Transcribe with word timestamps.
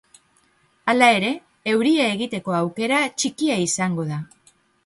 Hala 0.93 1.09
ere, 1.17 1.29
euria 1.75 2.09
egiteko 2.15 2.57
aukera 2.63 3.05
txikia 3.23 3.63
izango 3.69 4.11
da. 4.13 4.23